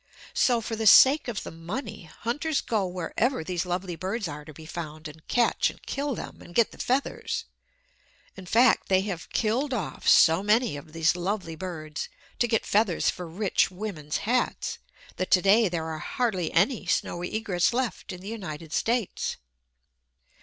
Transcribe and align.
So, 0.33 0.61
for 0.61 0.75
the 0.75 0.87
sake 0.87 1.27
of 1.27 1.43
the 1.43 1.51
money, 1.51 2.05
hunters 2.05 2.59
go 2.59 2.87
wherever 2.87 3.43
these 3.43 3.67
lovely 3.67 3.95
birds 3.95 4.27
are 4.27 4.43
to 4.45 4.51
be 4.51 4.65
found, 4.65 5.07
and 5.07 5.27
catch 5.27 5.69
and 5.69 5.79
kill 5.85 6.15
them, 6.15 6.41
and 6.41 6.55
get 6.55 6.71
the 6.71 6.79
feathers. 6.79 7.45
In 8.35 8.47
fact, 8.47 8.89
they 8.89 9.01
have 9.01 9.29
killed 9.29 9.75
off 9.75 10.07
so 10.09 10.41
many 10.41 10.75
of 10.75 10.93
these 10.93 11.15
lovely 11.15 11.55
birds, 11.55 12.09
to 12.39 12.47
get 12.47 12.65
feathers 12.65 13.11
for 13.11 13.27
rich 13.27 13.69
women's 13.69 14.17
hats, 14.25 14.79
that 15.17 15.29
to 15.29 15.39
day 15.43 15.69
there 15.69 15.85
are 15.85 15.99
hardly 15.99 16.51
any 16.51 16.87
snowy 16.87 17.31
egrets 17.35 17.71
left 17.71 18.11
in 18.11 18.21
the 18.21 18.27
United 18.27 18.73
States. 18.73 19.37